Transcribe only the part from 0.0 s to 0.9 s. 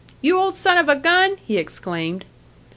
"You old son of